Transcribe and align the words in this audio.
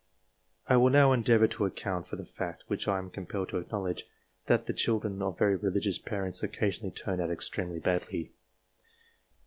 I 0.67 0.77
will 0.77 0.89
now 0.89 1.11
endeavour 1.13 1.45
to 1.49 1.65
account 1.65 2.07
for 2.07 2.15
the 2.15 2.25
fact, 2.25 2.63
which 2.65 2.87
I 2.87 2.97
am 2.97 3.11
compelled 3.11 3.49
to 3.49 3.59
acknowledge, 3.59 4.07
that 4.47 4.65
the 4.65 4.73
children 4.73 5.21
,of 5.21 5.37
very 5.37 5.55
reli 5.55 5.77
gious 5.79 6.03
parents 6.03 6.41
occasionally 6.41 6.89
turn 6.89 7.21
out 7.21 7.29
extremely 7.29 7.77
badly. 7.77 8.31